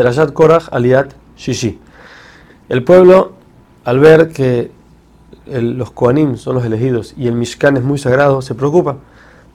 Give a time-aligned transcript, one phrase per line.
[0.00, 1.78] Perashat Korach Aliat Shishi.
[2.70, 3.32] El pueblo,
[3.84, 4.70] al ver que
[5.46, 8.96] los Koanim son los elegidos y el Mishkan es muy sagrado, se preocupa.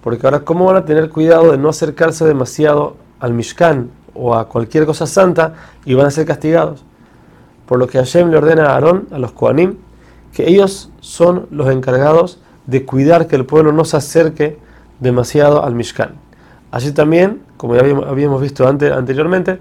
[0.03, 4.47] Porque ahora, ¿cómo van a tener cuidado de no acercarse demasiado al Mishkan o a
[4.47, 6.83] cualquier cosa santa y van a ser castigados?
[7.65, 9.77] Por lo que Hashem le ordena a Aarón, a los Koanim,
[10.31, 14.59] que ellos son los encargados de cuidar que el pueblo no se acerque
[14.99, 16.11] demasiado al Mishkan.
[16.69, 19.59] Así también, como ya habíamos visto anteriormente,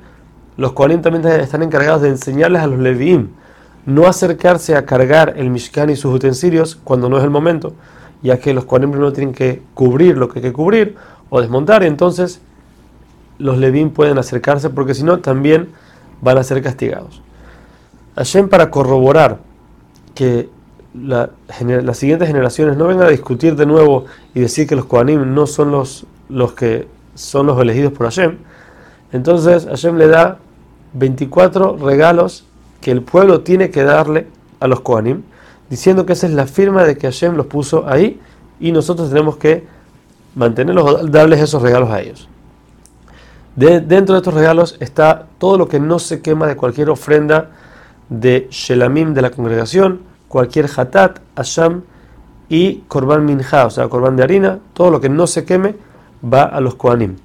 [0.56, 3.28] los Kohanim también están encargados de enseñarles a los Leviim
[3.86, 7.74] no acercarse a cargar el Mishkan y sus utensilios cuando no es el momento,
[8.22, 10.96] ya que los Kohanim primero tienen que cubrir lo que hay que cubrir
[11.28, 12.40] o desmontar, y entonces
[13.38, 15.68] los Leviim pueden acercarse porque si no también
[16.22, 17.20] van a ser castigados.
[18.16, 19.38] Hashem para corroborar
[20.14, 20.48] que
[20.94, 25.46] las siguientes generaciones no vengan a discutir de nuevo y decir que los Kohanim no
[25.46, 28.38] son los, los que son los elegidos por Hashem,
[29.12, 30.38] entonces Hashem le da
[30.94, 32.44] 24 regalos
[32.80, 34.26] que el pueblo tiene que darle
[34.60, 35.22] a los Kohanim,
[35.68, 38.20] diciendo que esa es la firma de que Hashem los puso ahí
[38.60, 39.66] y nosotros tenemos que
[40.34, 42.28] mantenerlos, darles esos regalos a ellos.
[43.56, 47.50] dentro de estos regalos está todo lo que no se quema de cualquier ofrenda
[48.08, 51.82] de Shelamim de la congregación, cualquier hatat, asham
[52.48, 55.74] y korban minja, o sea, korban de harina, todo lo que no se queme
[56.22, 57.16] va a los Kohanim.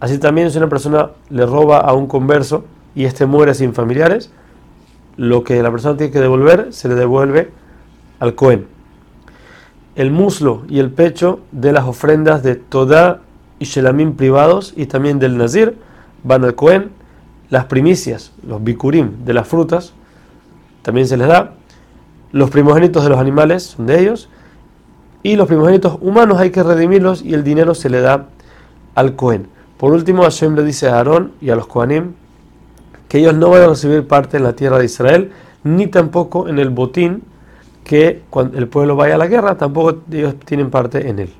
[0.00, 2.64] Así también si una persona le roba a un converso
[2.94, 4.30] y este muere sin familiares,
[5.16, 7.50] lo que la persona tiene que devolver se le devuelve
[8.20, 8.66] al Cohen.
[9.94, 13.20] El muslo y el pecho de las ofrendas de Todá
[13.58, 15.76] y Shelamim privados y también del Nazir
[16.24, 16.90] van al Cohen.
[17.50, 19.92] Las primicias, los bikurim de las frutas,
[20.82, 21.54] también se les da.
[22.32, 24.28] Los primogénitos de los animales son de ellos.
[25.22, 28.26] Y los primogénitos humanos hay que redimirlos y el dinero se le da
[28.94, 29.46] al Cohen.
[29.78, 32.14] Por último, Hashem le dice a Aarón y a los Kohanim
[33.14, 35.30] que ellos no van a recibir parte en la tierra de Israel,
[35.62, 37.22] ni tampoco en el botín
[37.84, 41.30] que cuando el pueblo vaya a la guerra, tampoco ellos tienen parte en él.